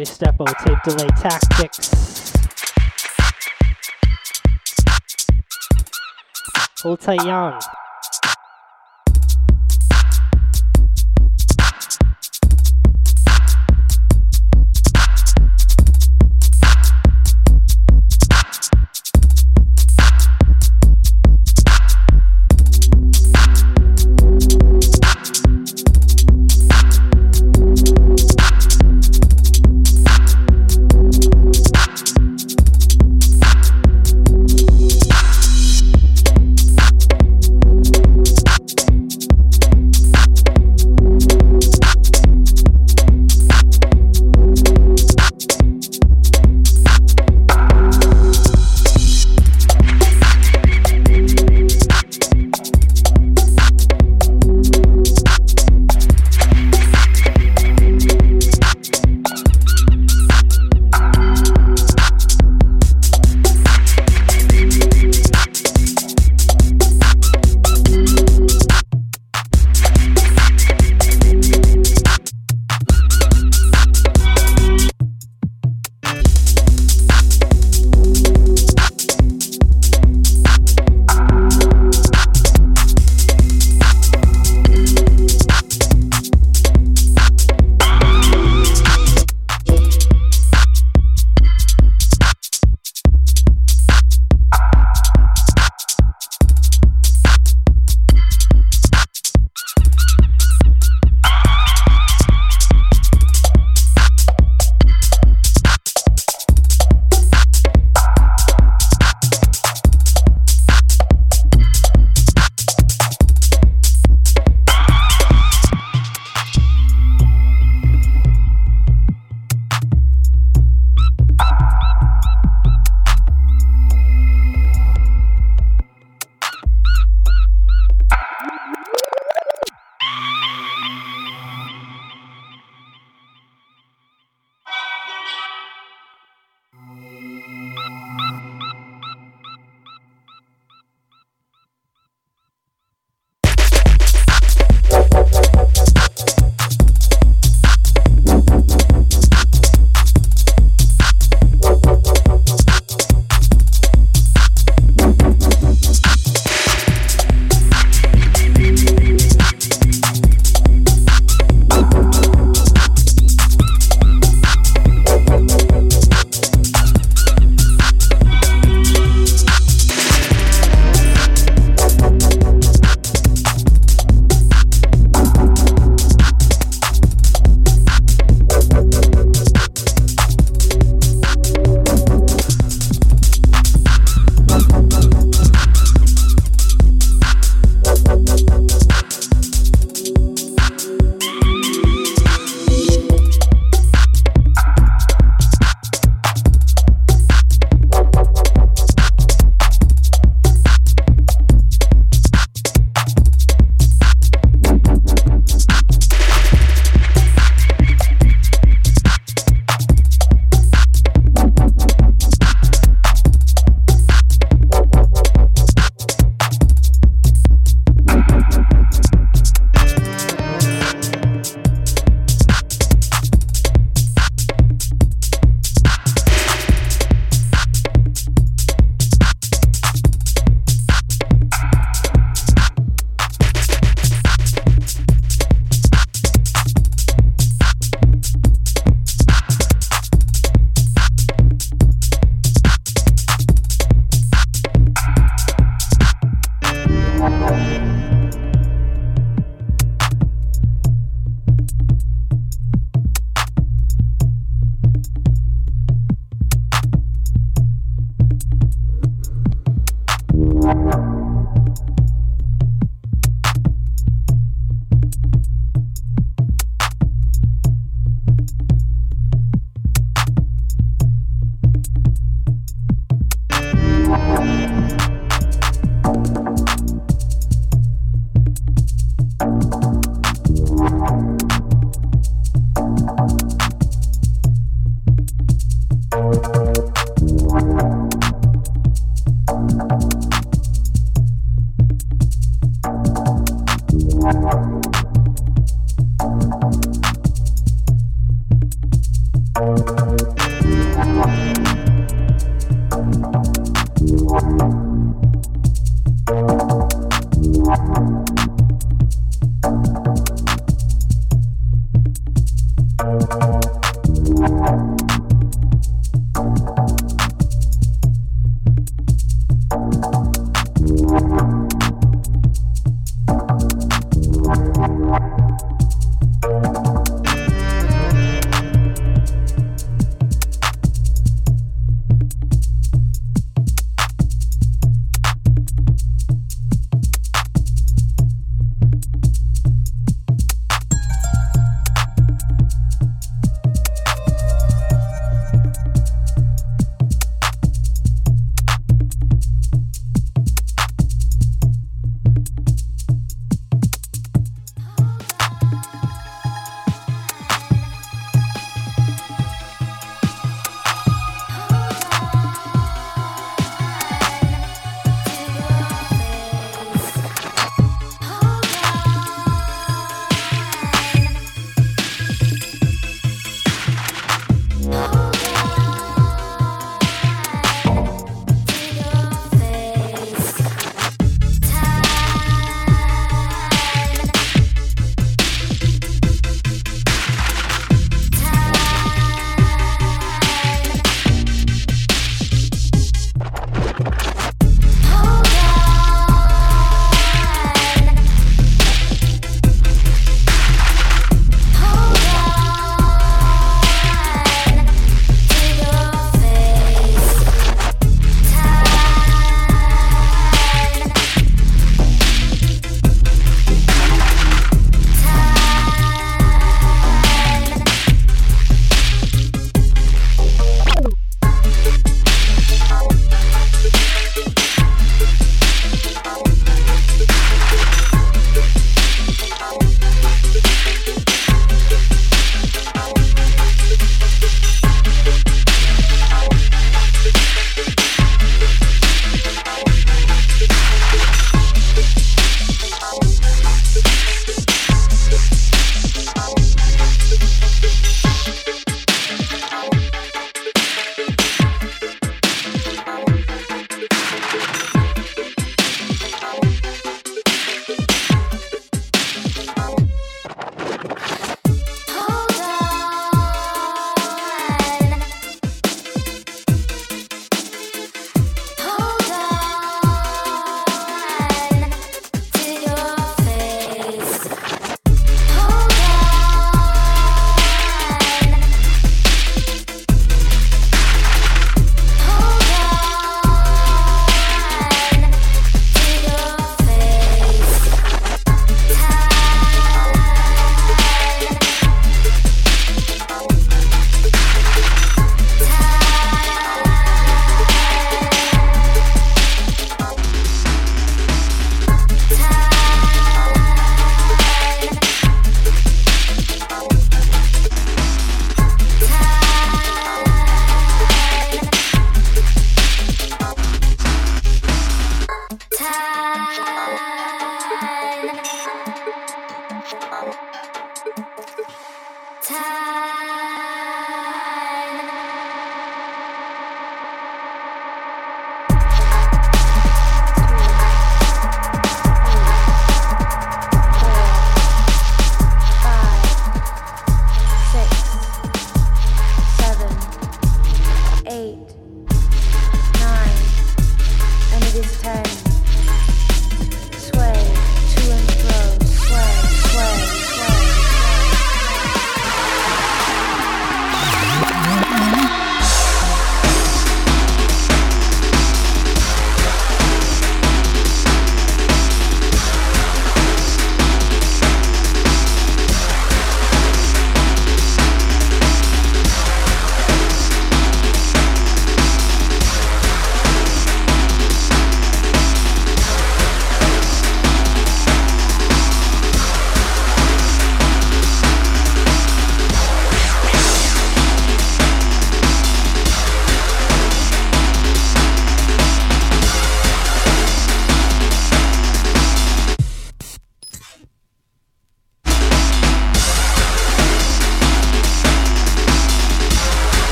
DJ 0.00 0.06
Steppo, 0.06 0.46
tape 0.64 0.82
delay 0.82 1.08
tactics. 1.18 1.90
Hold 6.82 7.00
tight, 7.00 7.22
young. 7.24 7.60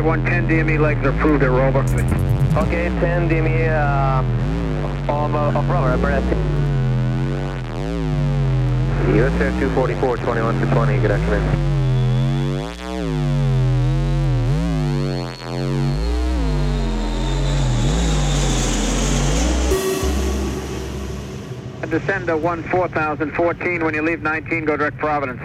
625, 0.00 0.04
110 0.04 0.48
DME 0.48 0.80
legs 0.80 1.04
are 1.04 1.10
approved 1.10 1.42
at 1.42 1.50
Rover. 1.50 1.80
Okay, 2.66 2.88
10 3.00 3.28
DME 3.28 3.68
uh, 3.68 5.12
on, 5.12 5.34
uh, 5.34 5.58
off 5.58 5.68
Rover, 5.68 5.90
Iberian. 5.92 6.24
US 9.16 9.40
Air 9.40 9.50
244, 9.60 10.16
21 10.18 10.60
to 10.60 10.66
20, 10.66 10.98
good 11.00 11.10
afternoon. 11.10 11.66
Descend 21.90 22.28
to 22.28 22.36
1 22.36 22.62
4014. 22.70 23.84
When 23.84 23.94
you 23.94 24.02
leave 24.02 24.22
19, 24.22 24.64
go 24.64 24.76
direct 24.76 24.96
Providence. 24.98 25.40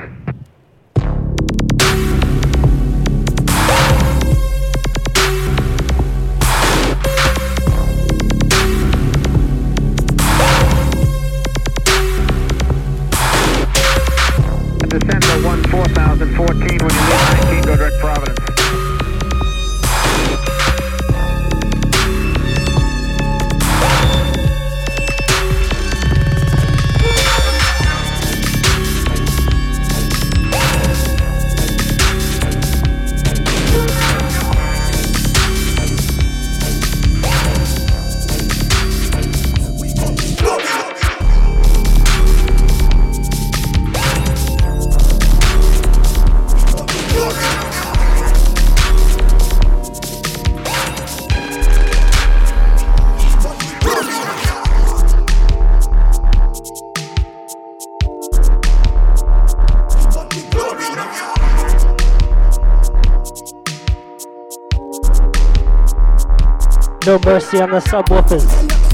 No 67.06 67.20
mercy 67.20 67.62
on 67.62 67.70
the 67.70 67.80
subwoofers. 67.82 68.85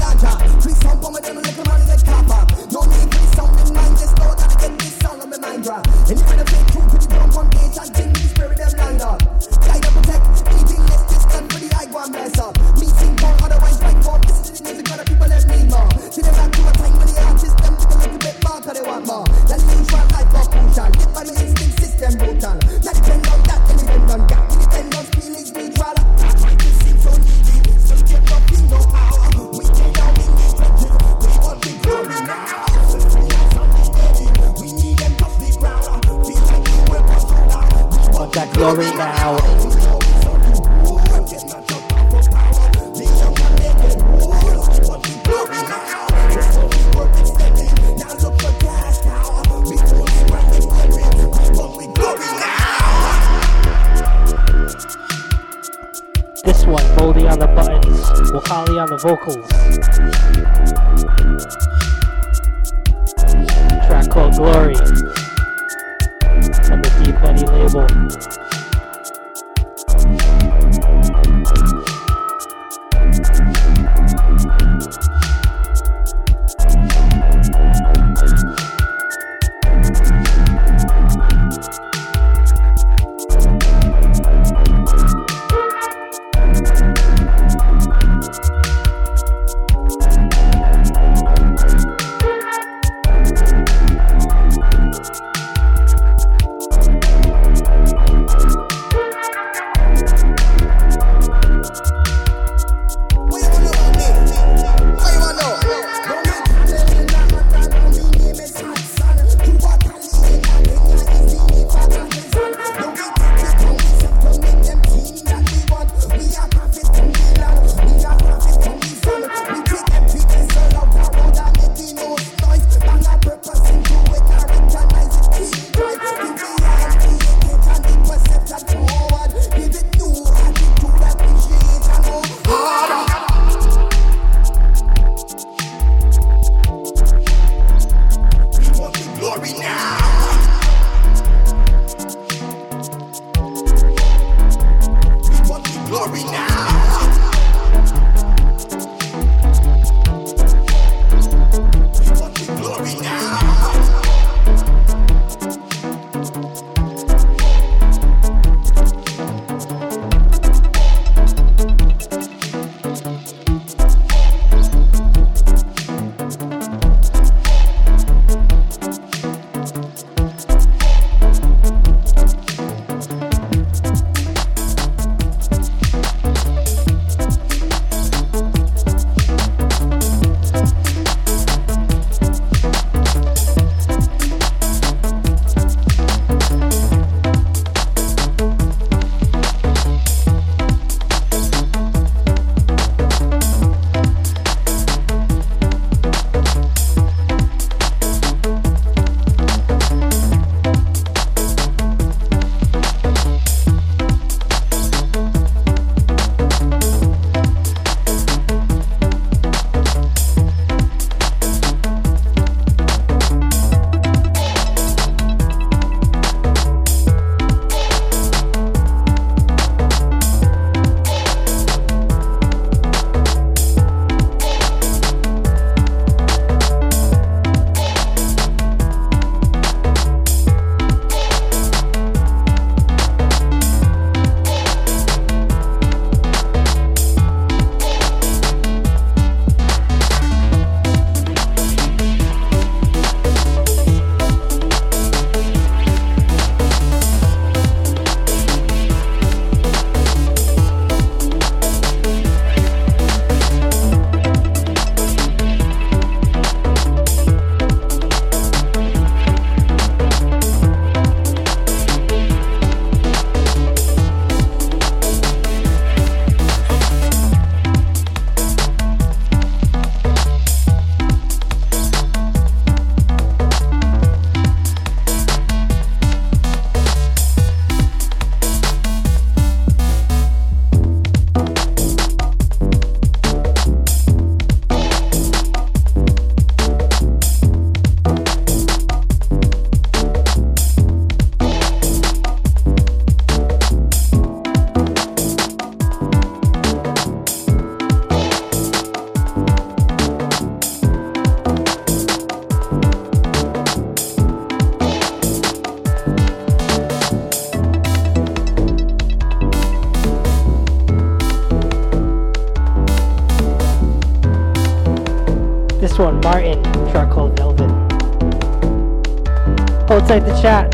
Tight 320.12 320.26
the 320.26 320.42
chat. 320.42 320.70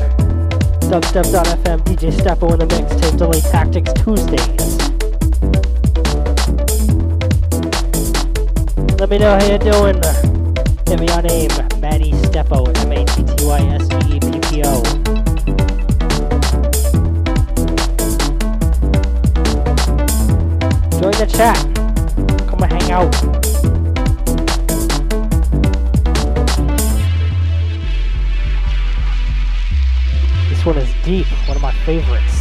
Dubstep.fm, 0.90 1.78
DJ 1.84 2.10
Steppo 2.10 2.52
in 2.54 2.58
the 2.58 2.66
mix, 2.74 2.90
tape 3.00 3.16
delay 3.16 3.40
tactics 3.40 3.92
Tuesdays. 4.02 4.78
Let 8.98 9.08
me 9.08 9.18
know 9.18 9.38
how 9.38 9.46
you're 9.46 9.58
doing. 9.60 10.00
Give 10.86 10.98
me 10.98 11.06
your 11.06 11.22
name, 11.22 11.50
Matty 11.80 12.10
Steppo, 12.26 12.66
M-A-T-T-Y-S-T-E-P-P-O. 12.86 14.82
Join 20.98 21.12
the 21.12 21.26
chat. 21.32 21.56
Come 22.48 22.64
and 22.64 22.72
hang 22.72 22.90
out. 22.90 23.27
Favorites. 31.88 32.37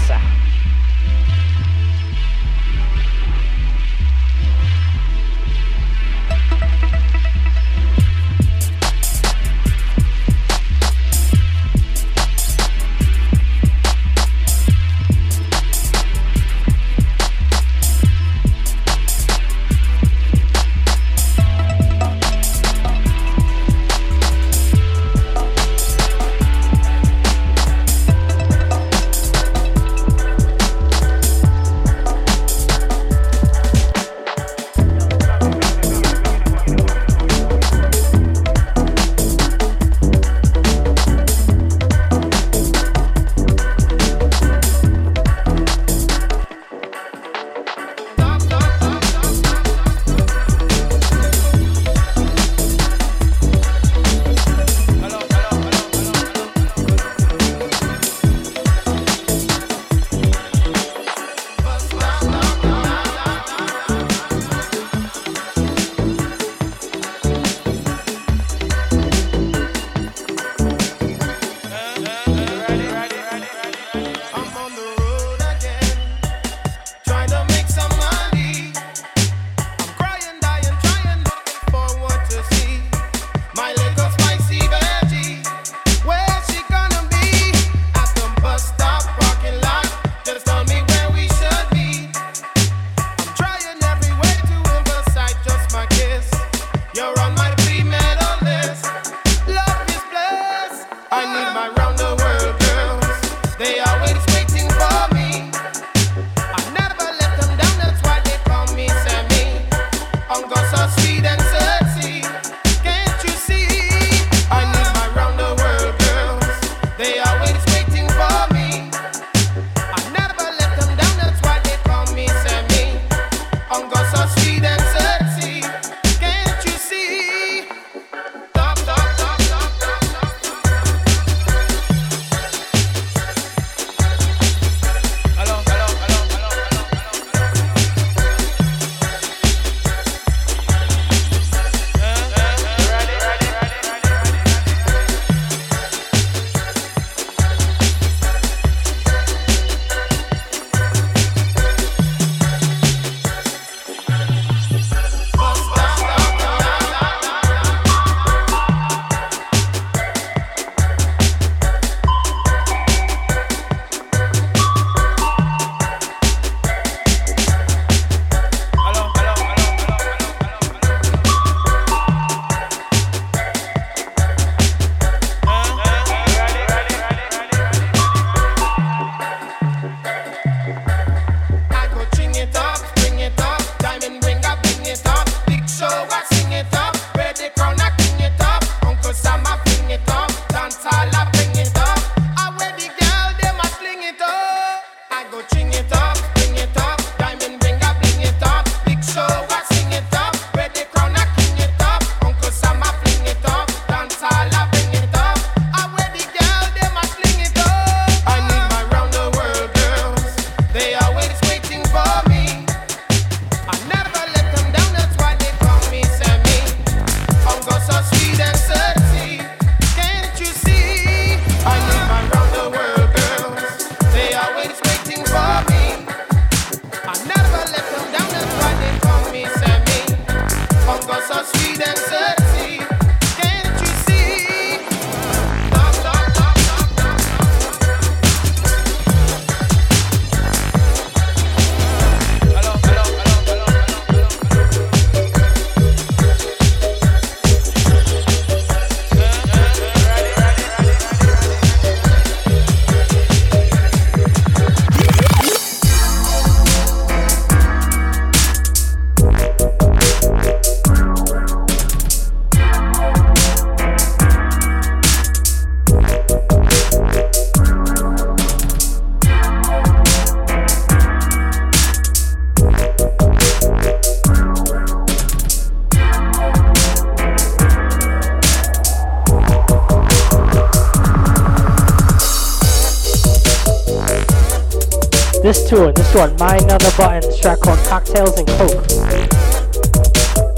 This 285.47 285.69
tune, 285.69 285.93
this 285.93 286.13
one, 286.13 286.35
My 286.39 286.57
Another 286.57 286.91
Buttons, 286.97 287.39
track 287.39 287.61
called 287.61 287.79
Cocktails 287.85 288.37
and 288.37 288.45
Coke. 288.49 288.83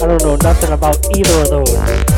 I 0.01 0.07
don't 0.07 0.23
know 0.23 0.35
nothing 0.37 0.71
about 0.71 0.97
either 1.15 1.41
of 1.41 1.49
those. 1.51 2.08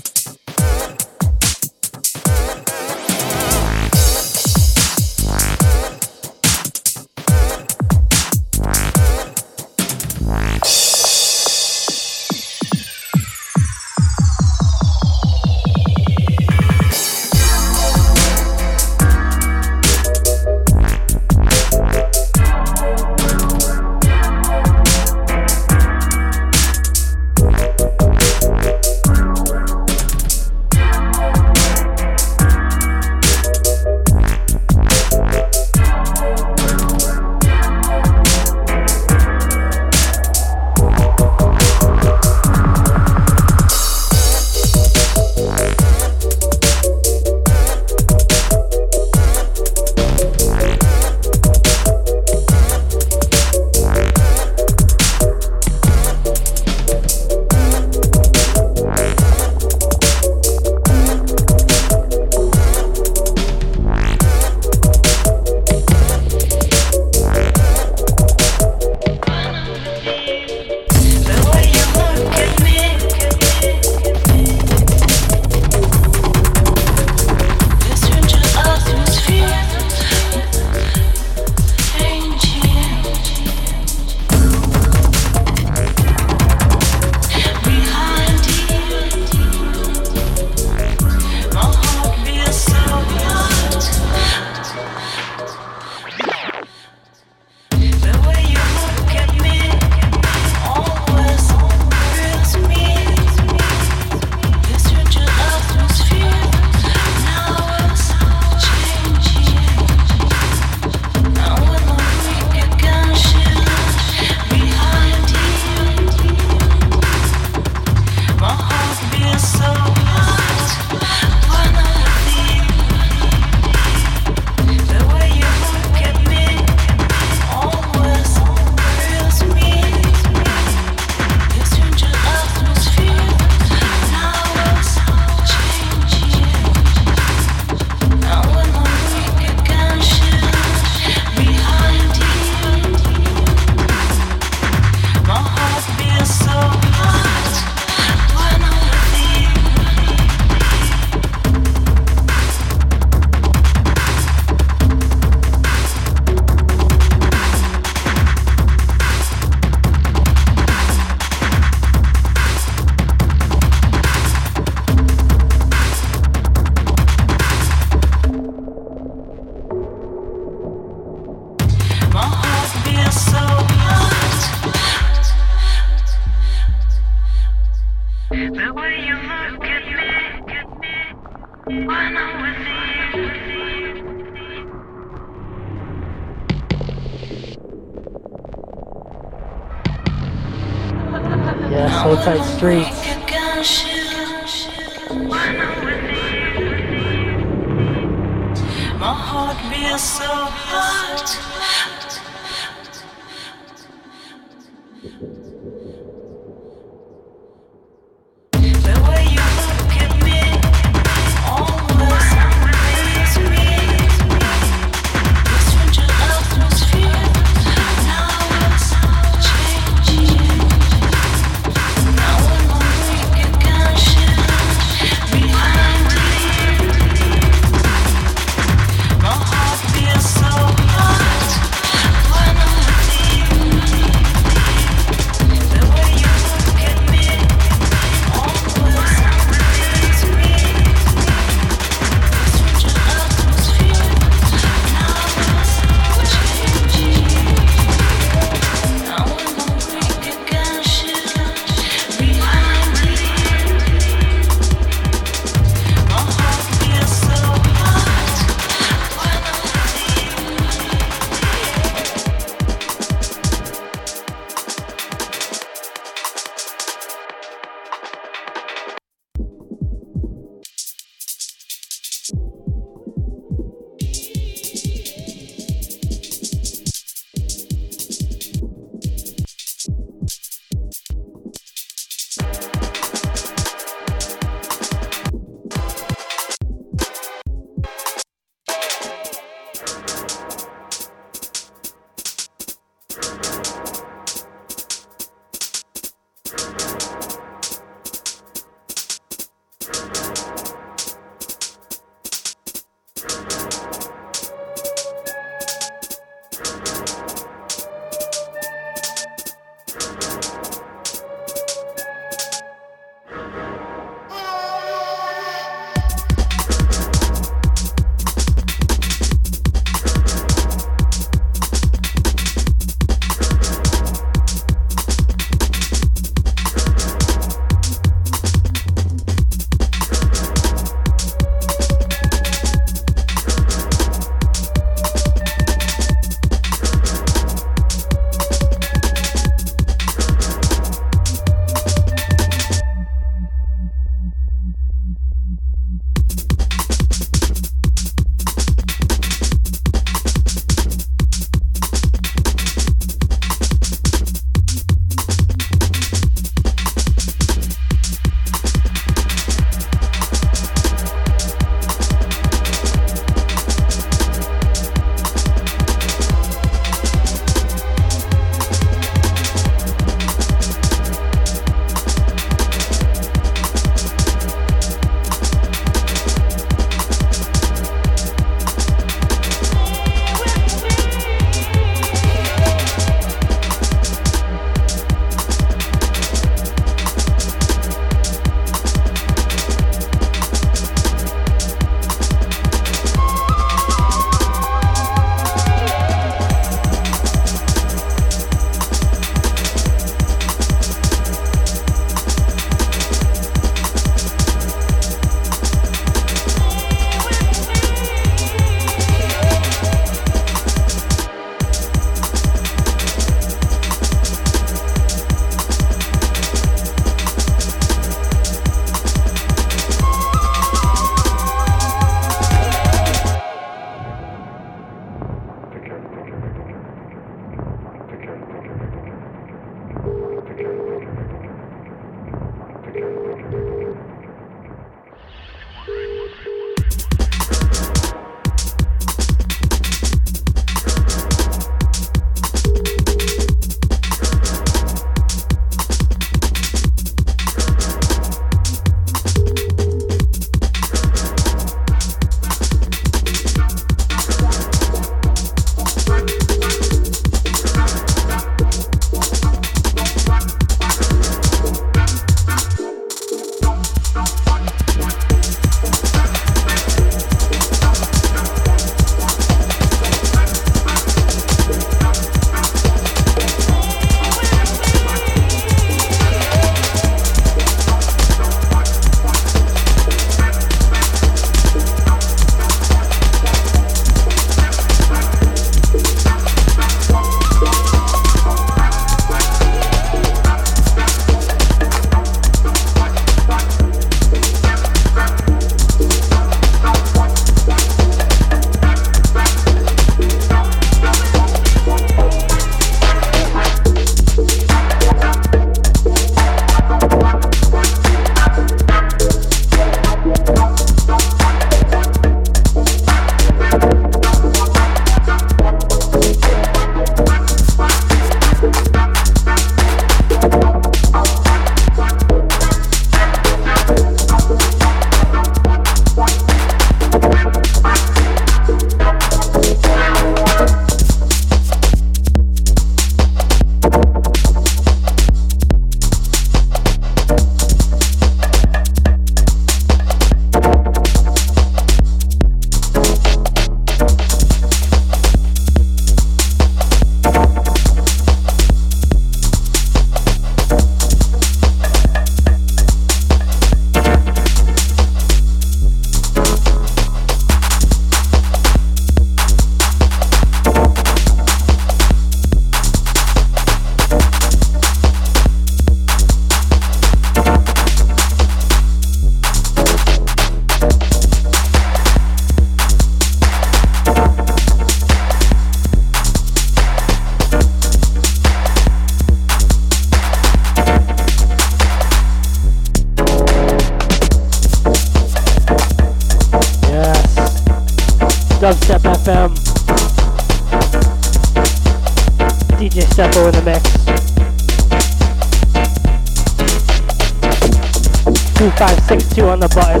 On 599.51 599.59
the 599.59 599.67
button, 599.67 600.00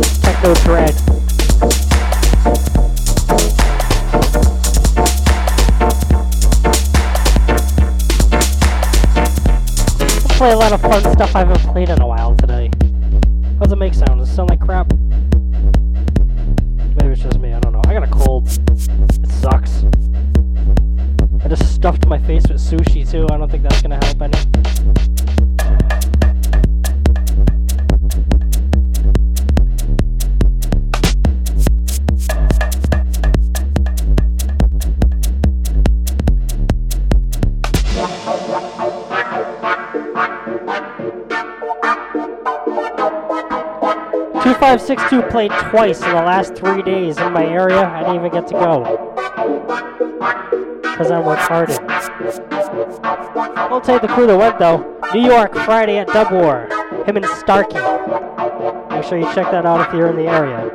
twice 45.71 46.01
in 46.03 46.09
the 46.09 46.15
last 46.15 46.53
three 46.55 46.81
days 46.81 47.17
in 47.17 47.31
my 47.31 47.45
area. 47.45 47.81
I 47.81 48.01
didn't 48.01 48.15
even 48.15 48.31
get 48.31 48.45
to 48.47 48.53
go 48.53 48.83
because 50.81 51.09
I'm 51.09 51.23
retarded. 51.23 51.79
I'll 53.55 53.79
tell 53.79 53.95
you 53.95 54.01
the 54.01 54.09
crew 54.09 54.27
that 54.27 54.37
went 54.37 54.59
though. 54.59 54.99
New 55.13 55.25
York 55.25 55.53
Friday 55.53 55.97
at 55.97 56.07
Dub 56.07 56.31
War. 56.31 56.67
Him 57.05 57.15
and 57.15 57.25
Starkey. 57.25 57.75
Make 58.93 59.05
sure 59.05 59.17
you 59.17 59.33
check 59.33 59.49
that 59.51 59.65
out 59.65 59.87
if 59.87 59.93
you're 59.95 60.09
in 60.09 60.17
the 60.17 60.27
area. 60.27 60.70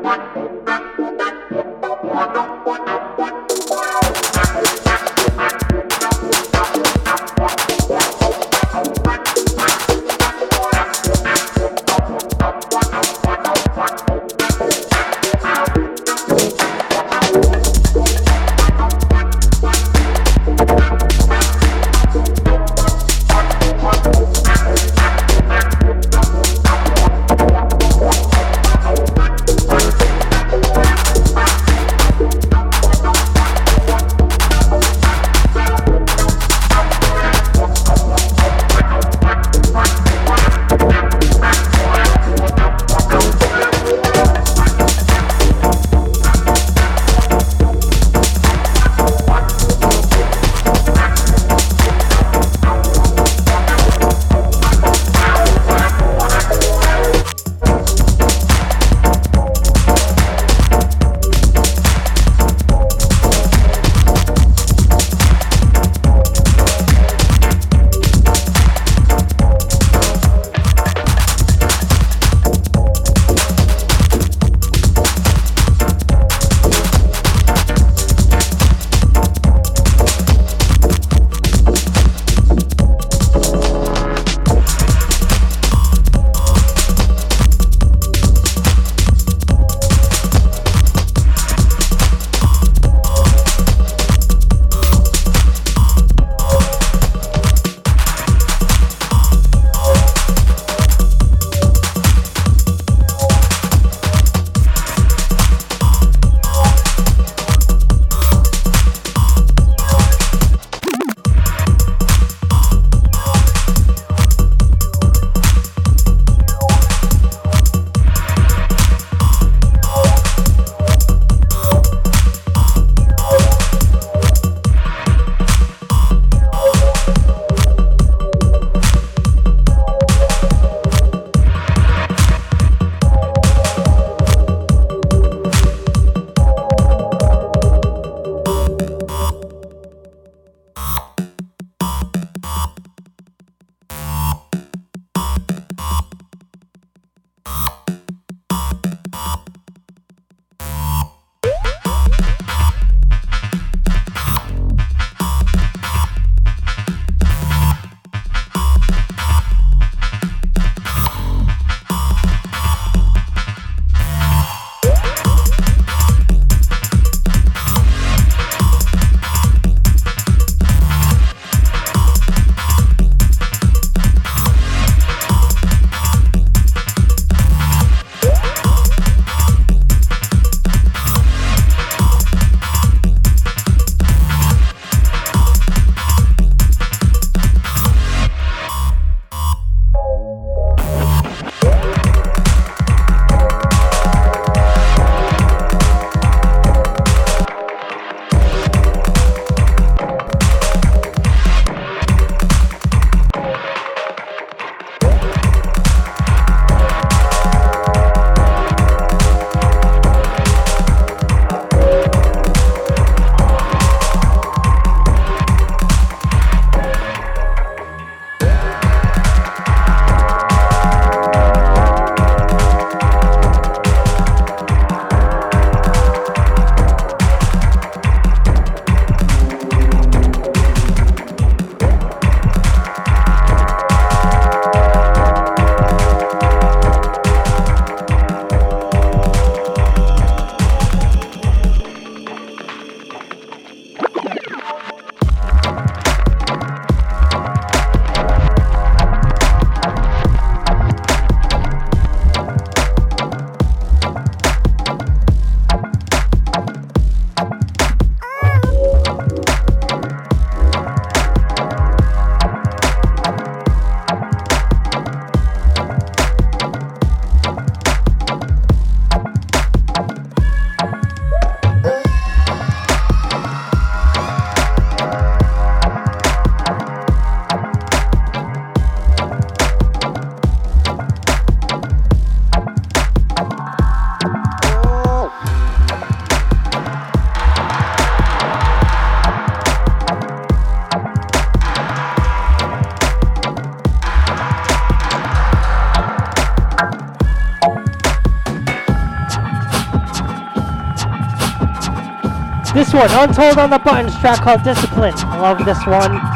One, 302.96 303.10
Untold 303.10 303.58
on 303.58 303.68
the 303.68 303.78
Buttons 303.78 304.18
track 304.18 304.40
called 304.40 304.62
Discipline. 304.62 305.12
I 305.16 305.38
love 305.38 305.64
this 305.66 305.86
one. 305.86 306.35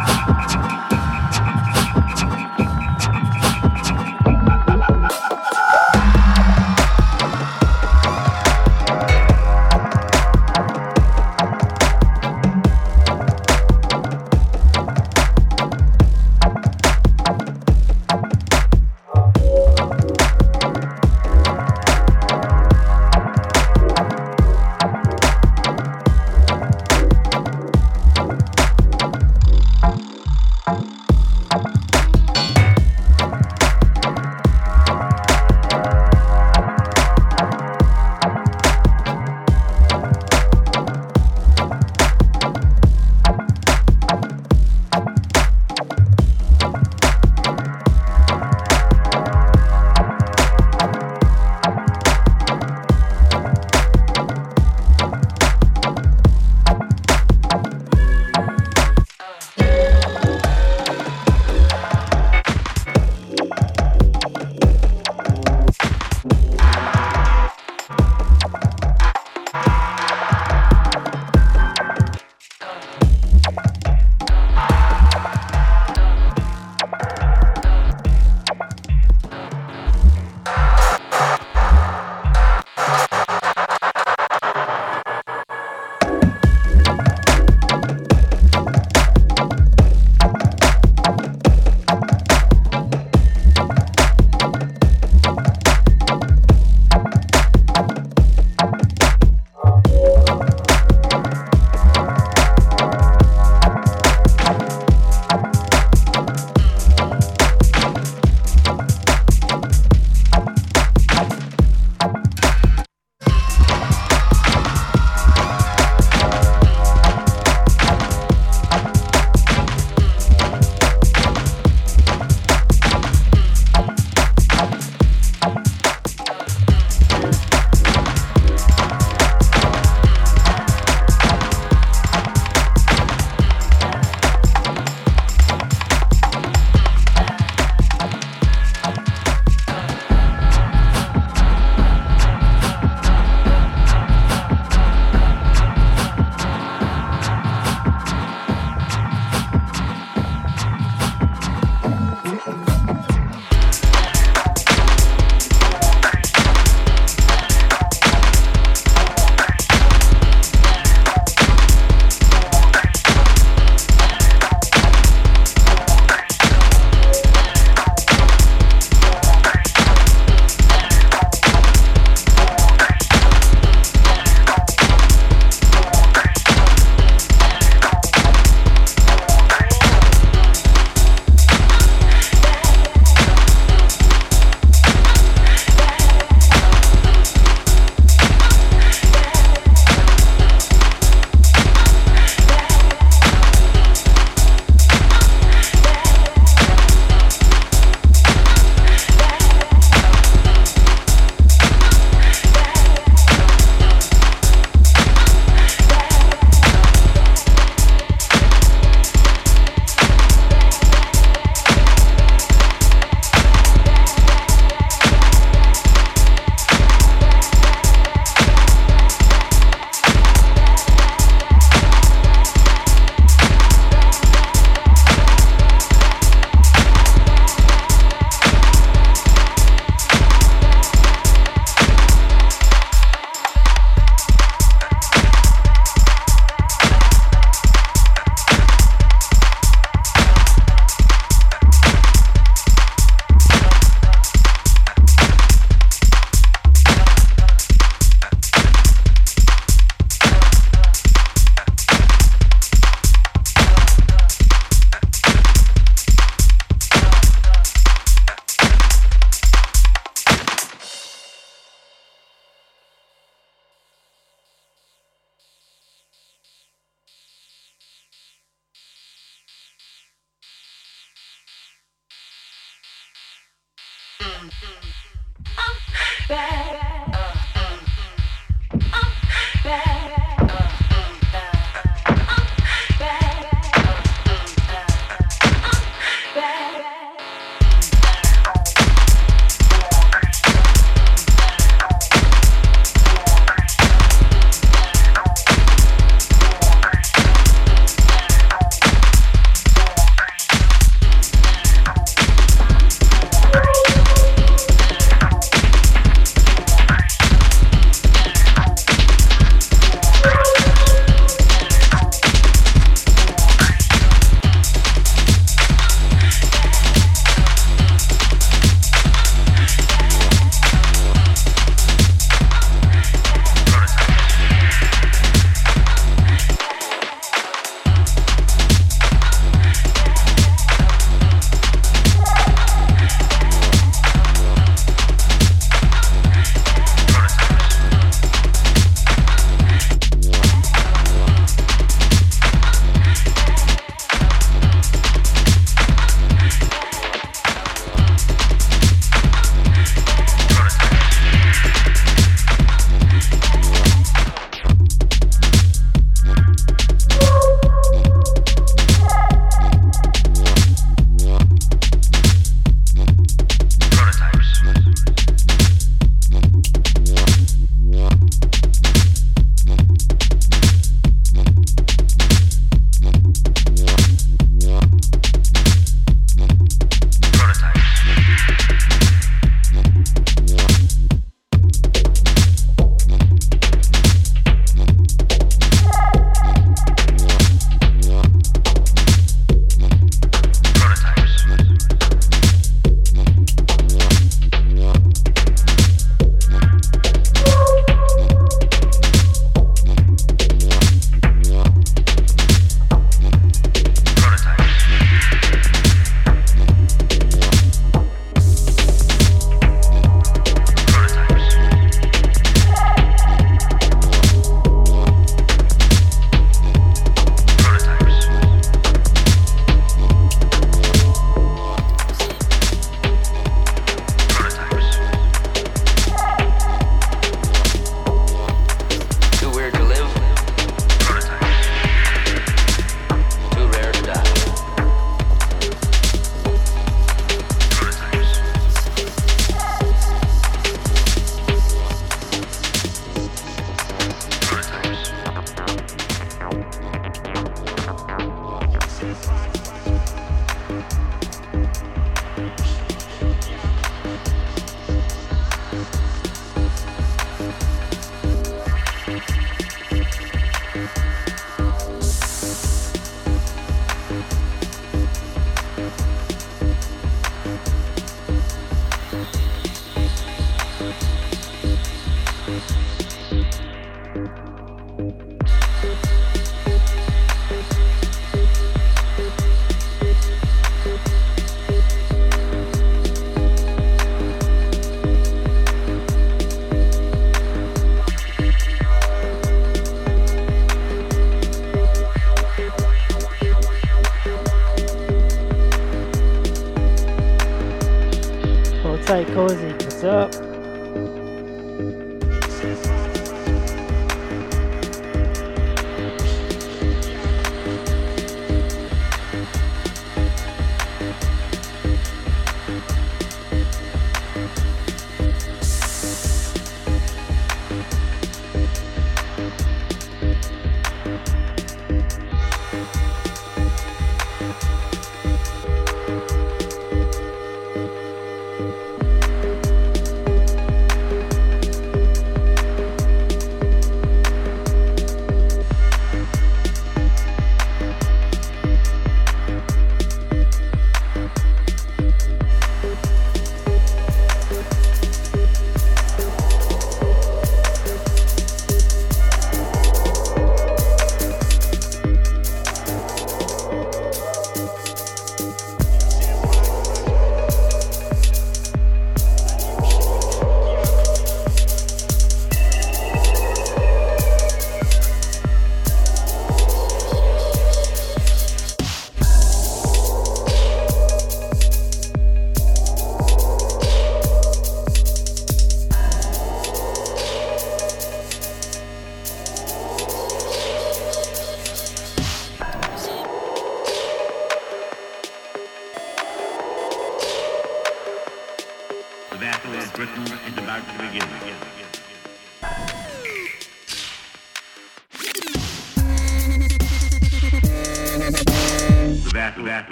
cozy. 499.35 499.70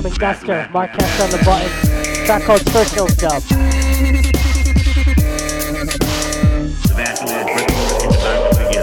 Duster, 0.00 0.68
Marquez 0.72 1.20
on 1.20 1.30
the 1.30 1.38
button. 1.44 2.24
Track 2.24 2.44
called 2.44 2.60
Circle 2.68 3.08
Dub. 3.16 3.42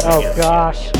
Oh 0.07 0.33
gosh. 0.35 0.94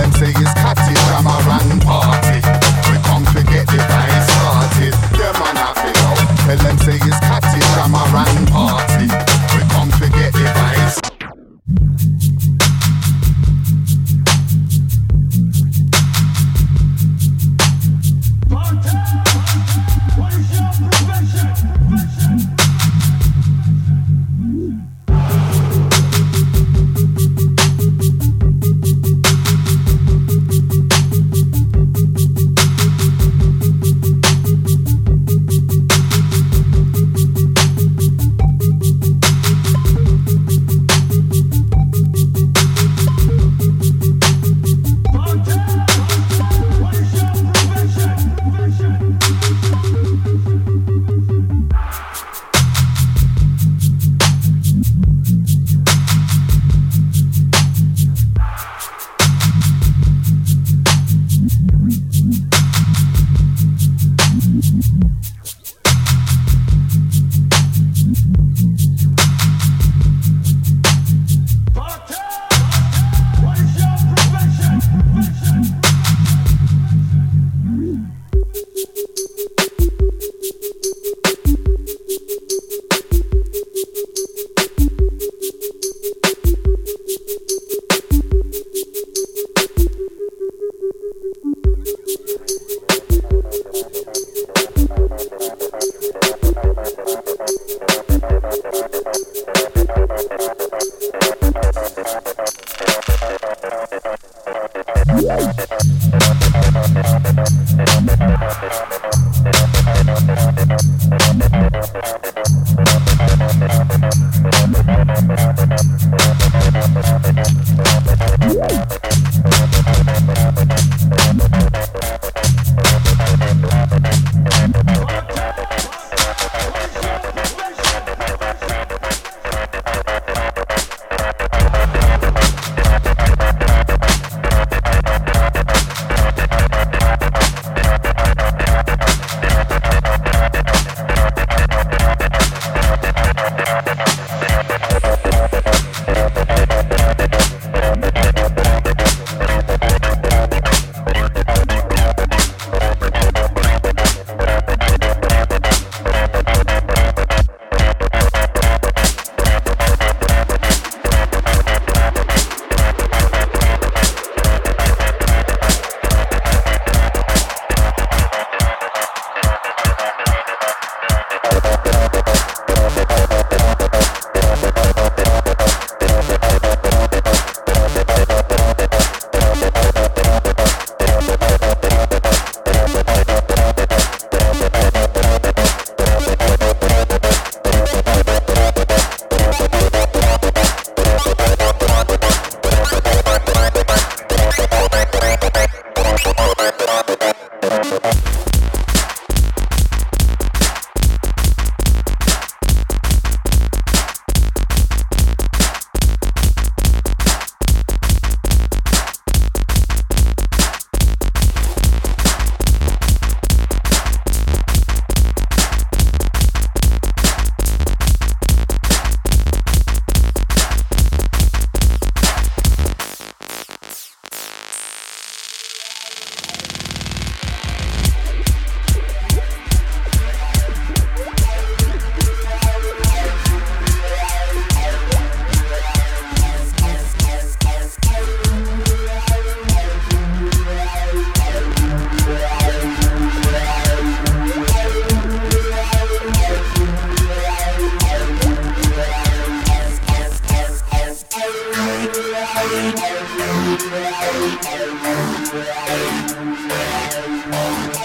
Them 0.00 0.12
say 0.12 0.30
it's 0.30 0.59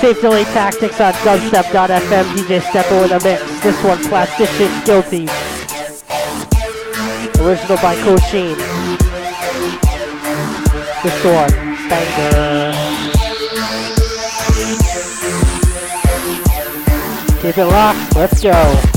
Tape 0.06 0.22
Delay 0.22 0.44
Tactics 0.44 1.02
on 1.02 1.14
dubstep.fm. 1.14 2.26
DJ 2.36 2.60
Steppo 2.60 3.04
in 3.06 3.10
the 3.10 3.20
mix. 3.24 3.42
This 3.64 3.84
one, 3.84 3.98
Plastician 4.04 4.86
Guilty. 4.86 5.26
Original 7.42 7.78
by 7.78 7.96
Koshin. 7.96 8.56
This 11.02 11.26
one, 11.26 11.50
Banger. 11.90 12.72
Keep 17.42 17.58
it 17.58 17.66
locked. 17.66 18.16
Let's 18.16 18.44
go. 18.44 18.95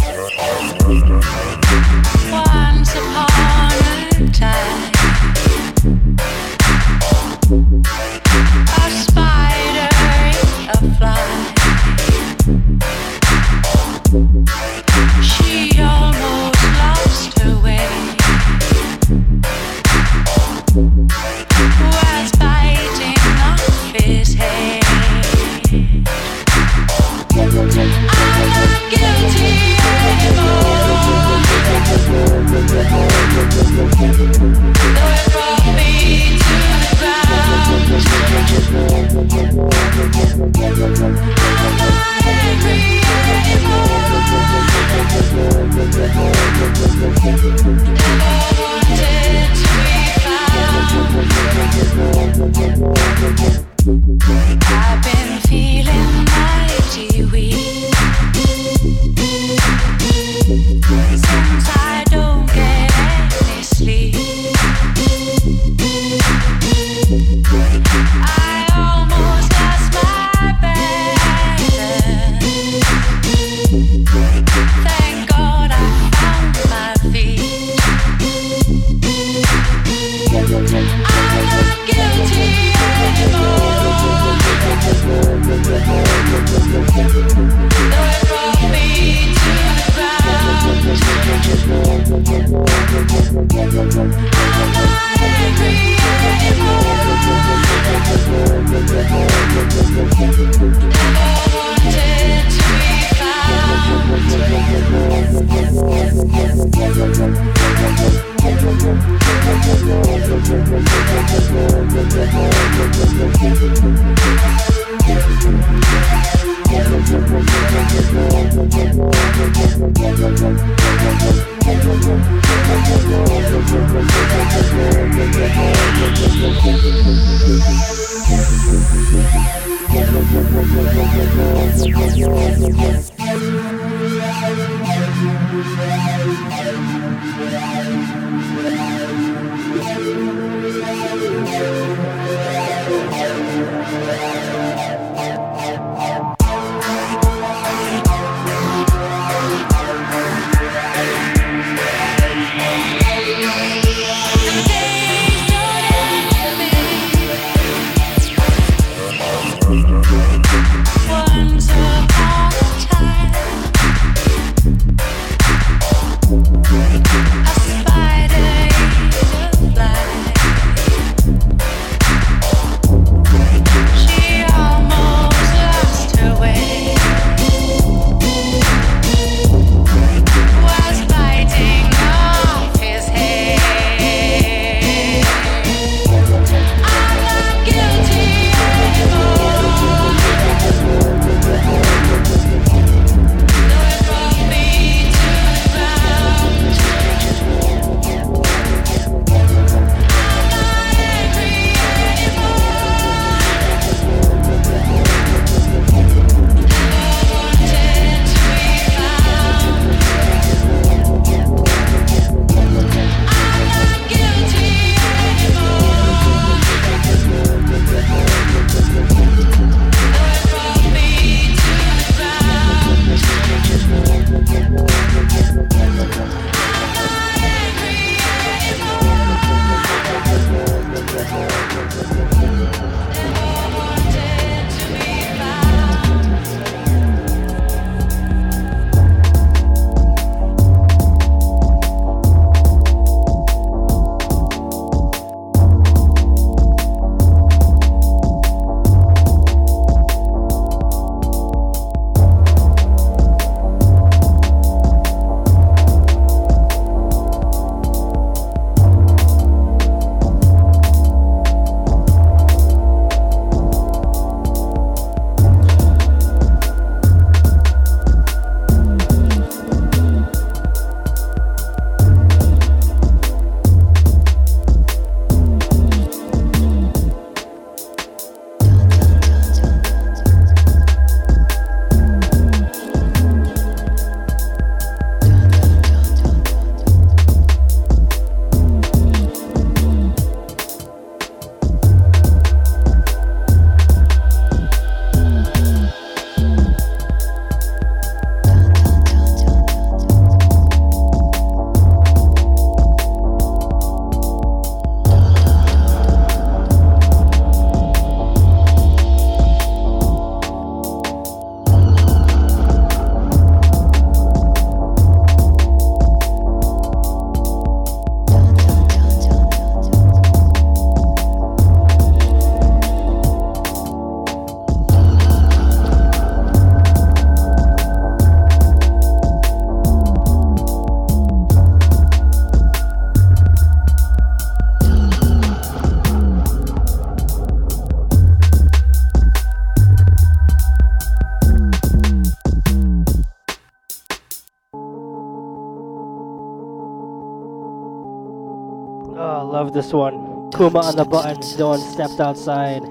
Love 349.68 349.74
this 349.74 349.92
one. 349.92 350.50
Kuma 350.50 350.78
on 350.78 350.96
the 350.96 351.04
button. 351.04 351.36
Dylan 351.42 351.78
stepped 351.92 352.20
outside. 352.20 352.82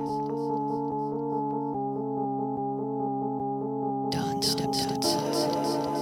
Dawn 4.11 4.41
steps 4.43 4.85
outside. 4.85 5.96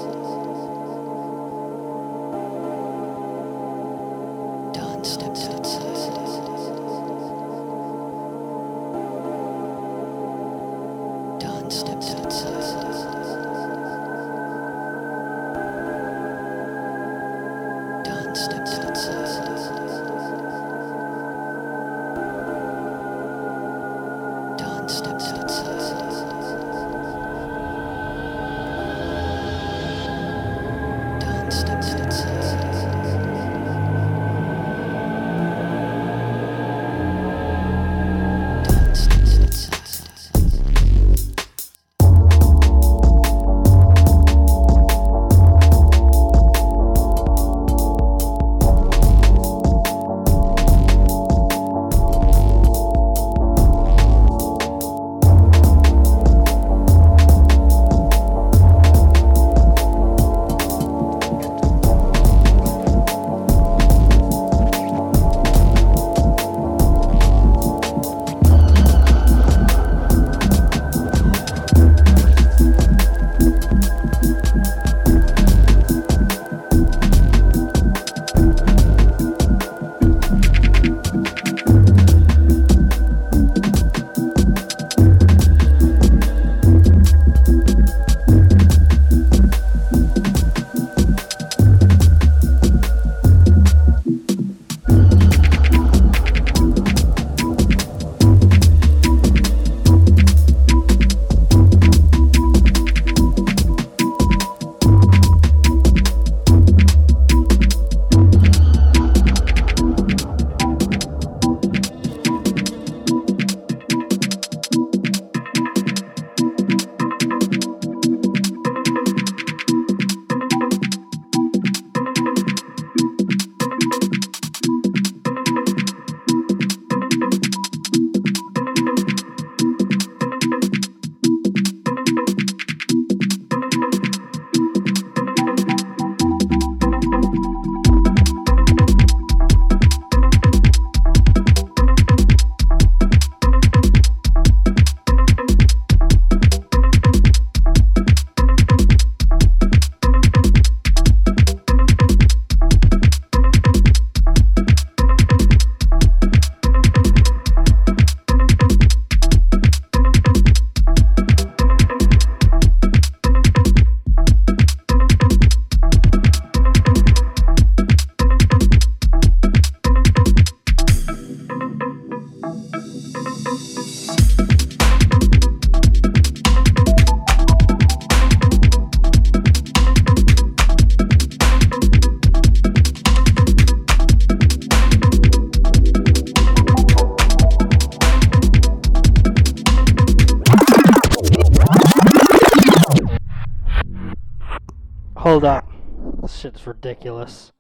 Ridiculous. 196.66 197.52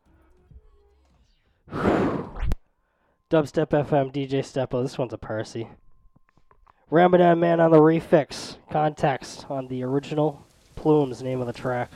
Dubstep 1.71 3.69
FM, 3.69 4.11
DJ 4.13 4.39
Steppo. 4.39 4.81
This 4.83 4.97
one's 4.97 5.13
a 5.13 5.17
Percy. 5.17 5.67
Ramadanman 6.91 7.59
on 7.59 7.71
the 7.71 7.79
refix. 7.79 8.57
Context 8.69 9.45
on 9.49 9.67
the 9.67 9.83
original 9.83 10.45
Plumes, 10.75 11.21
name 11.21 11.41
of 11.41 11.47
the 11.47 11.53
track. 11.53 11.91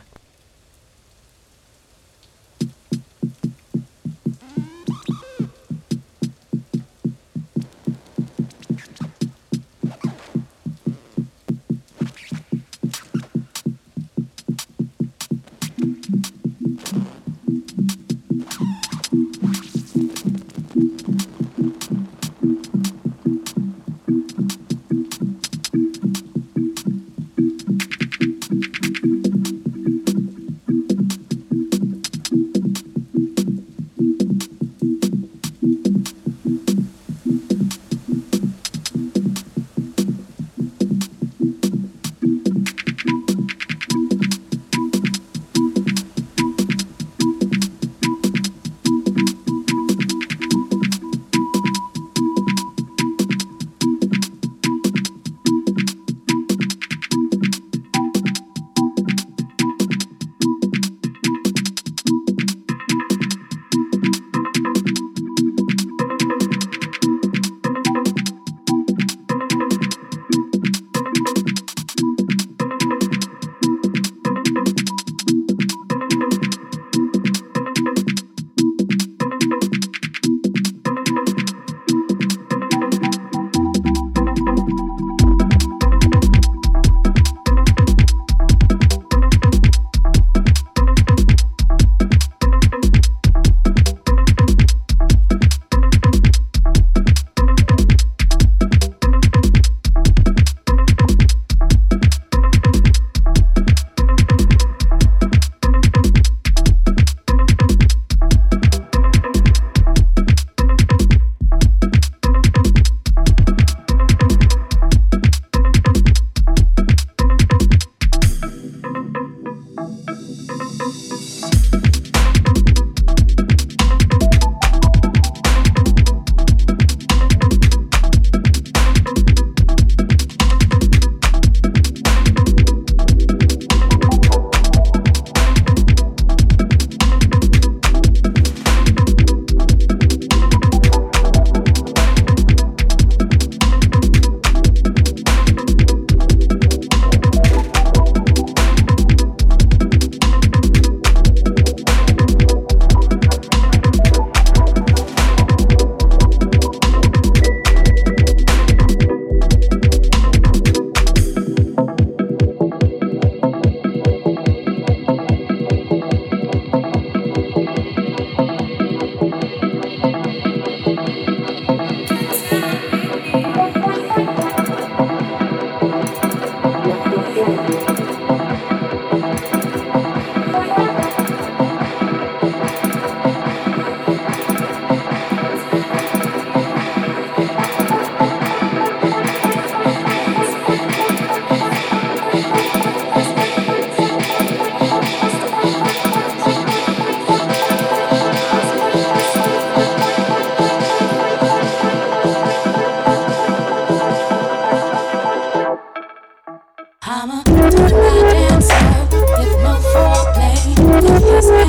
Yes. 211.02 211.69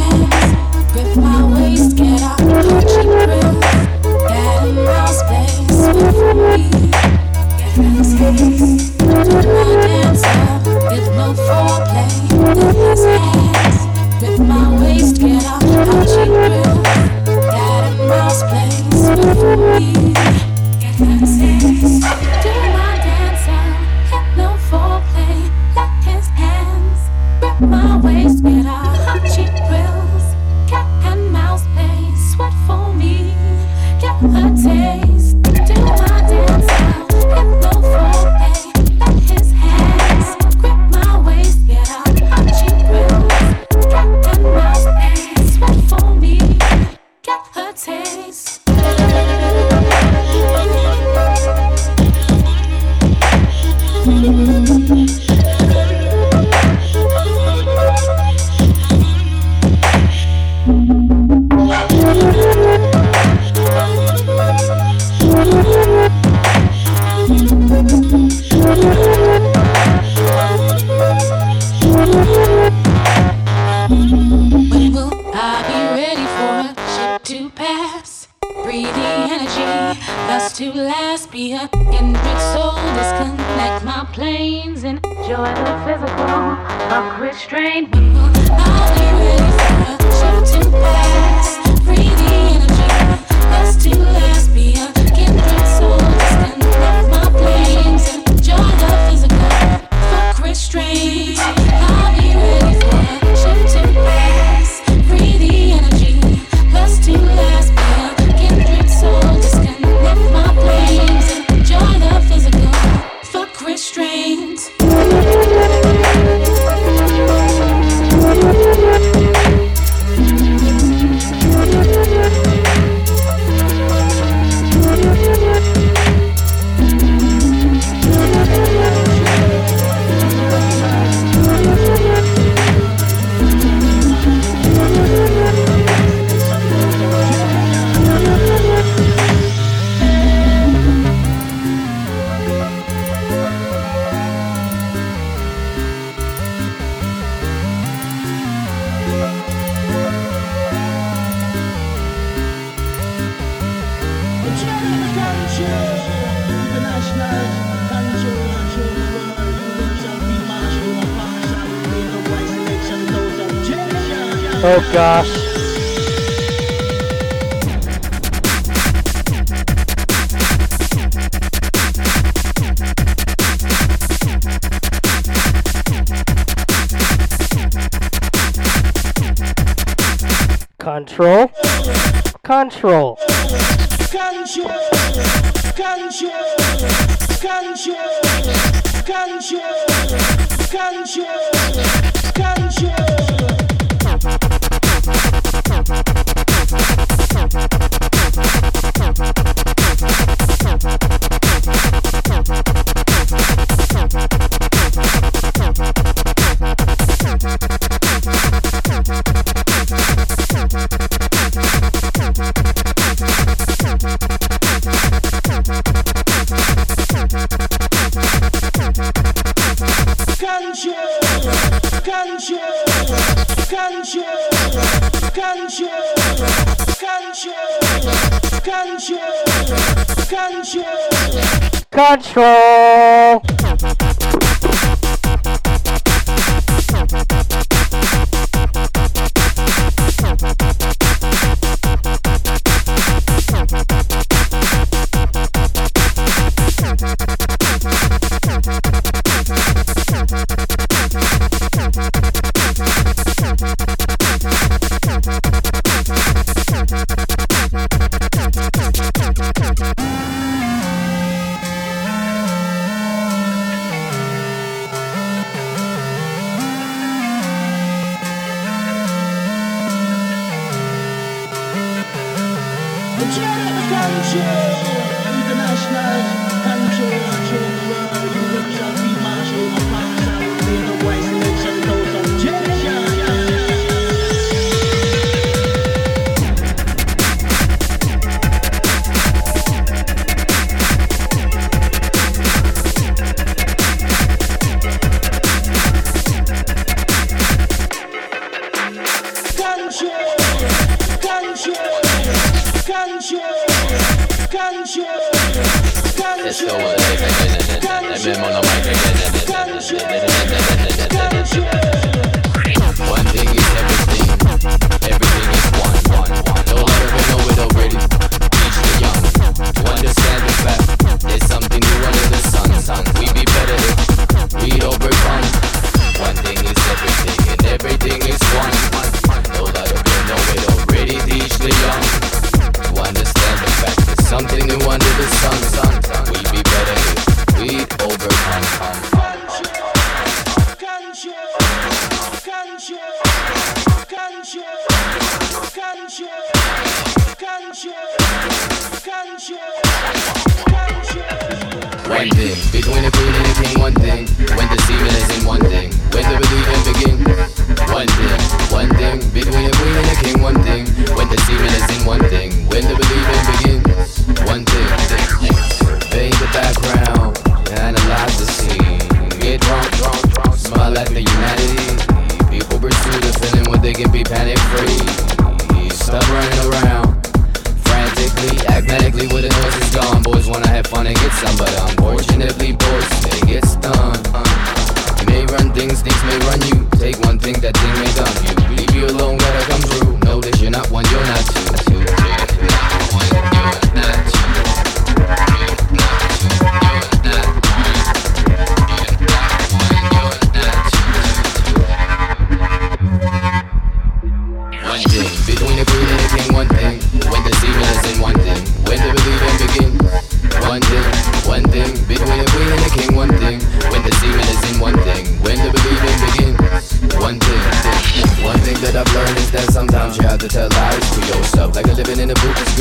Control. 232.00 233.49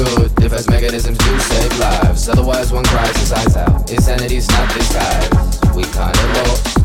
good 0.04 0.32
if 0.44 0.54
as 0.54 0.70
mechanisms 0.70 1.18
do 1.18 1.40
save 1.40 1.80
lives. 1.80 2.30
Otherwise, 2.30 2.72
one 2.72 2.86
cries 2.86 3.16
his 3.18 3.32
eyes 3.34 3.56
out. 3.58 3.90
Insanity's 3.92 4.48
not 4.50 4.68
disguised. 4.74 5.34
We 5.76 5.84
kinda 5.84 6.26
lost 6.36 6.78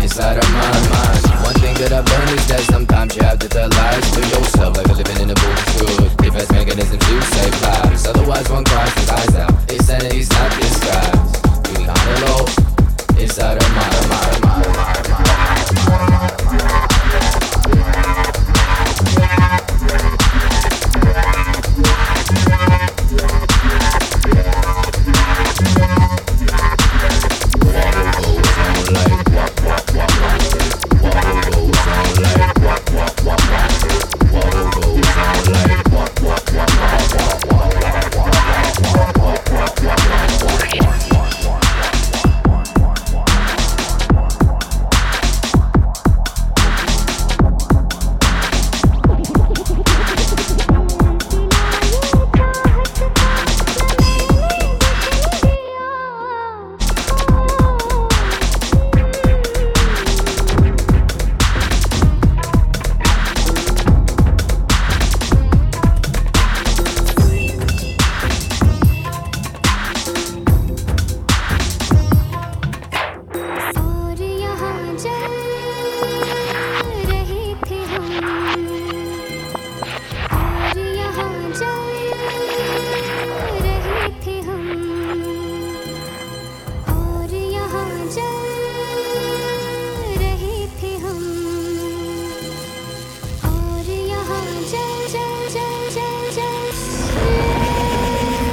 inside 0.00 0.38
of 0.38 0.48
my 0.52 0.72
mind. 0.94 1.22
One 1.48 1.58
thing 1.62 1.74
that 1.82 1.92
I've 1.92 2.06
learned 2.06 2.38
is 2.38 2.46
that 2.46 2.60
sometimes 2.70 3.16
you 3.16 3.22
have 3.22 3.38
to 3.40 3.48
tell 3.48 3.68
lies 3.68 4.10
to 4.12 4.20
yourself, 4.20 4.76
like 4.76 4.88
living 4.88 5.20
in 5.24 5.30
a 5.30 5.34
book 5.34 5.58
should. 5.74 6.26
If 6.26 6.34
as 6.36 6.50
mechanisms 6.52 7.04
do 7.06 7.20
save 7.34 7.62
lives. 7.62 8.06
Otherwise, 8.06 8.48
one 8.48 8.64
cries 8.64 8.94
his 8.94 9.10
eyes 9.10 9.34
out. 9.36 9.54
Insanity's 9.70 10.30
not 10.30 10.50
disguised. 10.60 11.11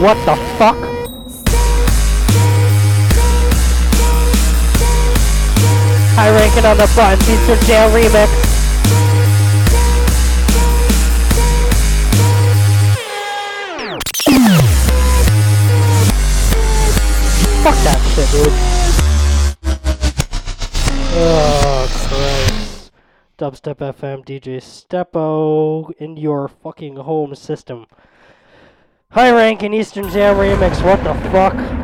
What 0.10 0.26
the 0.26 0.36
fuck? 0.58 0.76
I 6.18 6.32
rank 6.32 6.58
it 6.58 6.66
on 6.66 6.78
the 6.78 6.88
front, 6.88 7.22
Future 7.22 7.56
Jail 7.68 7.92
remix. 7.92 8.28
fuck 17.62 17.78
that 17.84 18.02
shit, 18.16 18.32
dude. 18.32 18.54
Oh, 21.14 21.88
Christ. 22.08 22.92
Dubstep 23.38 23.76
FM 23.76 24.26
DJ 24.26 24.58
Steppo 24.58 25.92
in 26.00 26.18
your 26.18 26.48
fucking 26.48 26.96
home 26.96 27.36
system. 27.36 27.86
High 29.12 29.32
rank 29.32 29.64
in 29.64 29.74
Eastern 29.74 30.08
Jam 30.12 30.36
Remix, 30.36 30.86
what 30.86 31.04
the 31.04 31.16
fuck? 31.32 31.79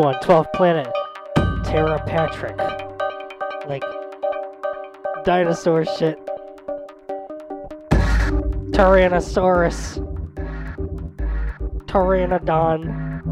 one, 0.00 0.14
12th 0.16 0.52
Planet, 0.52 0.88
Tara 1.64 2.02
Patrick. 2.06 2.56
Like, 3.68 3.82
dinosaur 5.24 5.84
shit. 5.84 6.18
Tyrannosaurus. 8.70 10.04
Tyrannodon. 11.86 13.22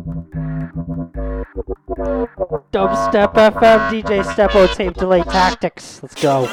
Dubstep 2.72 3.34
FM 3.34 3.90
DJ 3.90 4.24
Steppo 4.24 4.74
Tape 4.74 4.94
Delay 4.94 5.22
Tactics. 5.22 6.02
Let's 6.02 6.20
go. 6.20 6.47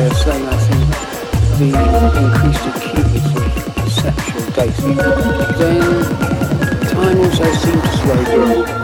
way 0.00 0.06
of 0.06 0.16
saying 0.16 0.46
I 0.46 0.56
think 0.56 0.84
the 1.58 1.70
increased 2.22 2.66
acuity 2.70 3.18
of 3.80 3.88
sexual 3.92 4.46
dating, 4.56 4.96
then 5.58 5.80
time 6.88 7.18
also 7.18 7.48
seemed 7.62 7.82
to 7.82 7.92
slow 7.98 8.20
down. 8.24 8.80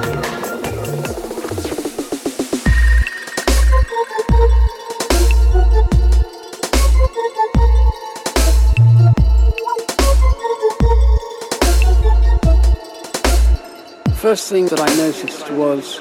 first 14.16 14.48
thing 14.50 14.66
that 14.66 14.80
I 14.80 14.88
noticed 14.96 15.50
was 15.52 16.00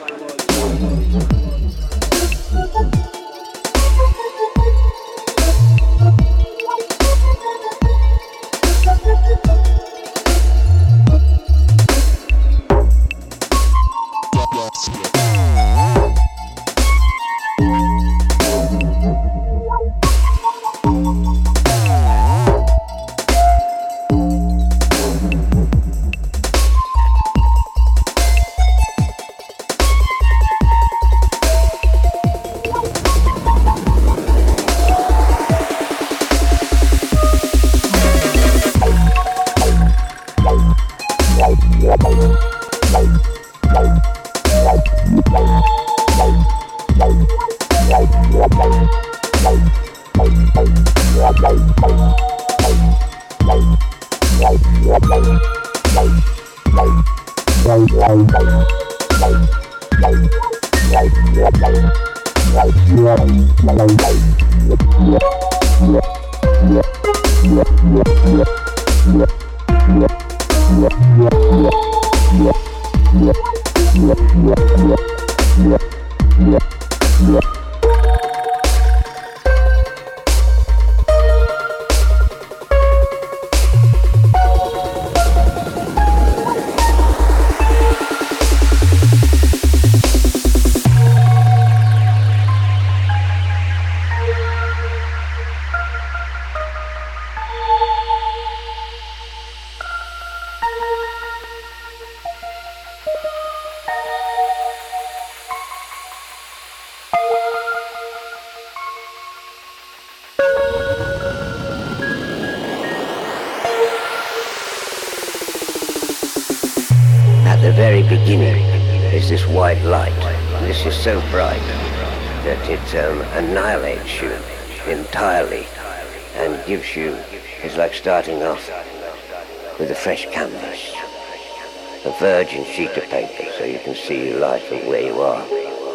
sheet 132.76 132.98
of 132.98 133.04
paper, 133.06 133.50
so 133.58 133.64
you 133.64 133.80
can 133.80 133.96
see 133.96 134.34
life 134.34 134.70
and 134.70 134.86
where 134.90 135.04
you 135.04 135.22
are 135.22 135.42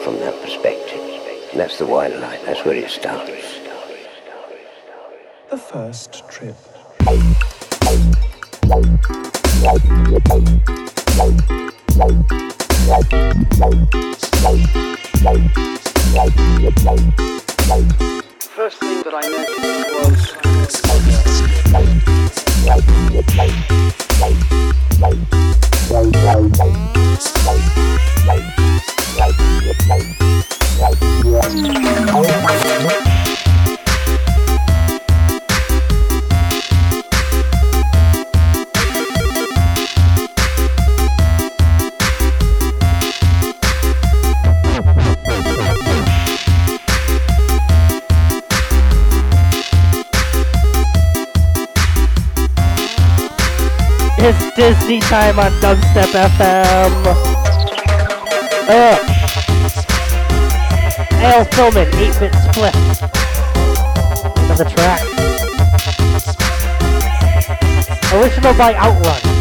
from 0.02 0.19
that 0.20 0.35
perspective. 0.40 0.98
And 1.51 1.61
that's 1.61 1.77
the 1.77 1.85
white 1.85 2.16
light, 2.16 2.40
that's 2.47 2.65
where 2.65 2.74
it 2.74 2.89
starts. 2.89 3.59
The 5.51 5.59
first 5.59 6.27
trip. 6.31 6.57
First 13.61 13.99
It's 54.32 54.55
Disney 54.55 55.01
time 55.01 55.40
on 55.40 55.51
Dubstep 55.61 56.15
FM. 56.15 56.93
Ugh. 58.69 59.01
Al 61.19 61.44
Filman, 61.47 61.90
8-bit 61.90 62.32
split. 62.36 62.74
The 64.57 64.66
track. 64.70 65.02
Original 68.12 68.55
by 68.55 68.74
Outrun. 68.77 69.40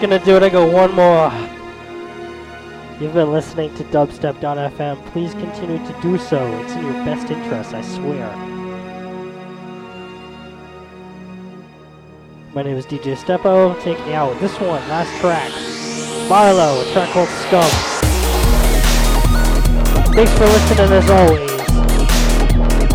Gonna 0.00 0.24
do 0.24 0.36
it. 0.36 0.44
I 0.44 0.48
go 0.48 0.64
one 0.64 0.94
more. 0.94 1.32
You've 3.00 3.14
been 3.14 3.32
listening 3.32 3.74
to 3.74 3.84
dubstep.fm. 3.84 5.04
Please 5.06 5.32
continue 5.32 5.78
to 5.78 6.00
do 6.00 6.16
so. 6.16 6.46
It's 6.60 6.72
in 6.74 6.84
your 6.84 6.92
best 7.04 7.28
interest, 7.32 7.74
I 7.74 7.82
swear. 7.82 8.28
My 12.54 12.62
name 12.62 12.76
is 12.76 12.86
DJ 12.86 13.16
Steppo. 13.16 13.74
Take 13.82 13.98
me 14.06 14.14
out. 14.14 14.30
with 14.30 14.40
This 14.40 14.60
one, 14.60 14.80
last 14.88 15.10
track. 15.20 15.50
Marlowe, 16.28 16.80
a 16.80 16.92
track 16.92 17.10
called 17.10 17.28
Scum. 17.28 17.68
Thanks 20.14 20.32
for 20.38 20.46
listening 20.46 20.92
as 20.92 21.10
always. 21.10 21.50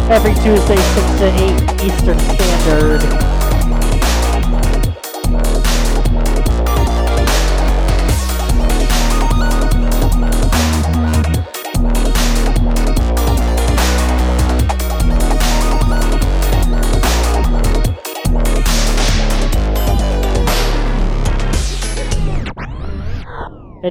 Every 0.10 0.34
Tuesday, 0.36 0.78
6 0.78 1.20
to 1.20 1.28
8 1.28 1.84
Eastern 1.84 2.20
Standard. 2.20 2.93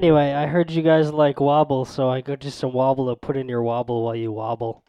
Anyway, 0.03 0.33
I 0.33 0.47
heard 0.47 0.73
you 0.73 0.83
guys 0.83 1.13
like 1.13 1.39
wobble, 1.39 1.85
so 1.85 2.11
I 2.11 2.23
got 2.23 2.43
you 2.43 2.51
some 2.51 2.73
wobble 2.73 3.09
to 3.09 3.15
put 3.15 3.37
in 3.37 3.49
your 3.49 3.63
wobble 3.63 4.03
while 4.03 4.17
you 4.17 4.33
wobble. 4.33 4.83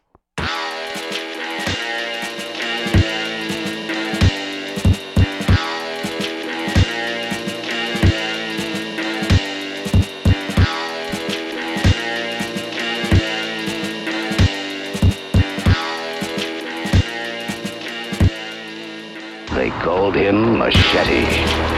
They 19.54 19.70
called 19.80 20.16
him 20.16 20.58
Machete. 20.58 21.73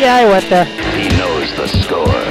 Yeah, 0.00 0.14
I 0.14 0.24
went 0.26 0.48
there. 0.48 0.64
He 0.94 1.08
knows 1.18 1.50
the 1.56 1.66
score. 1.66 2.22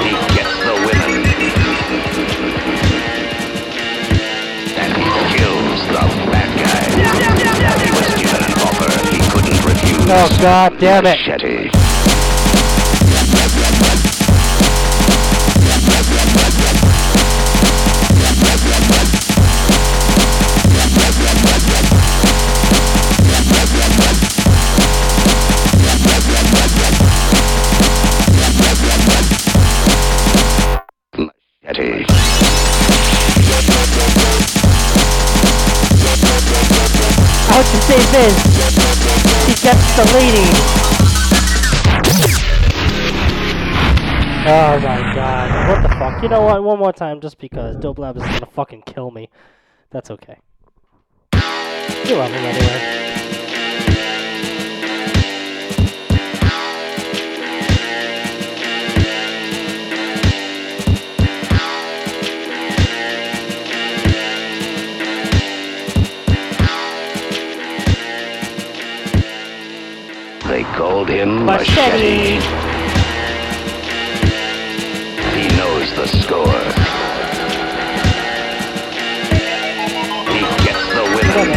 He 0.00 0.12
gets 0.32 0.56
the 0.64 0.74
women. 0.88 1.28
And 4.80 4.92
he 4.96 5.04
kills 5.36 5.80
the 5.92 6.02
bad 6.32 6.50
guy. 6.56 6.88
He 7.84 7.90
was 7.92 8.08
given 8.16 8.42
an 8.42 8.52
offer 8.64 8.88
he 9.10 9.20
couldn't 9.28 9.60
refuse. 9.62 10.08
Oh 10.08 10.28
god 10.40 10.78
damn 10.78 11.04
it. 11.04 11.18
Machete. 11.18 11.64
Machete. 11.66 11.87
He 38.18 39.54
gets 39.62 39.96
the 39.96 40.02
lady. 40.12 40.50
Oh 44.44 44.80
my 44.80 45.14
god. 45.14 45.68
What 45.68 45.82
the 45.82 45.88
fuck? 45.90 46.20
You 46.20 46.28
know 46.28 46.42
what? 46.42 46.64
One 46.64 46.80
more 46.80 46.92
time 46.92 47.20
just 47.20 47.38
because 47.38 47.76
Dope 47.76 48.00
Lab 48.00 48.16
is 48.16 48.24
gonna 48.24 48.46
fucking 48.46 48.82
kill 48.86 49.12
me. 49.12 49.28
That's 49.90 50.10
okay. 50.10 50.38
You 51.32 52.16
love 52.16 52.32
him 52.32 52.44
anyway. 52.44 53.37
Called 70.78 71.08
him 71.08 71.44
Machete. 71.44 71.74
Machete. 71.74 72.38
He 75.34 75.48
knows 75.58 75.88
the 75.98 76.06
score. 76.06 76.62
He 80.30 80.40
gets 80.64 80.84
the 80.94 81.04
women. 81.16 81.48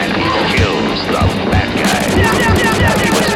And 0.00 0.10
he 0.16 0.28
kills 0.56 1.00
the 1.12 1.22
bad 1.52 1.70
guy. 1.76 2.02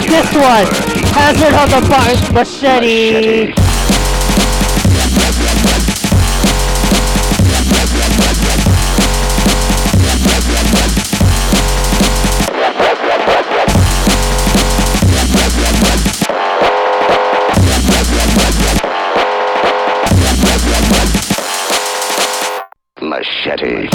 This 0.09 0.31
one! 0.35 0.69
Hazard 1.13 1.55
on 1.55 1.69
the 1.69 1.83
button, 1.87 2.35
machete! 2.35 3.72
Machete. 23.23 23.69
He 23.69 23.87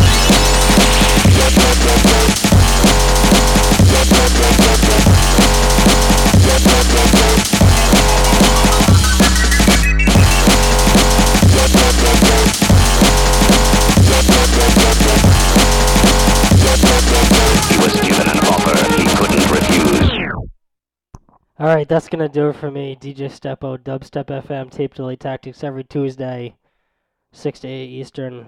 was 17.83 17.99
given 17.99 18.29
an 18.29 18.39
offer 18.47 18.77
he 18.95 19.03
couldn't 19.17 19.51
refuse. 19.51 20.39
Alright, 21.59 21.89
that's 21.89 22.07
gonna 22.07 22.29
do 22.29 22.47
it 22.47 22.55
for 22.55 22.71
me. 22.71 22.95
DJ 22.95 23.27
Steppo, 23.29 23.77
Dubstep 23.77 24.27
FM, 24.27 24.71
Tape 24.71 24.93
Delay 24.93 25.17
Tactics 25.17 25.65
every 25.65 25.83
Tuesday, 25.83 26.55
6 27.33 27.59
to 27.59 27.67
8 27.67 27.89
Eastern. 27.89 28.47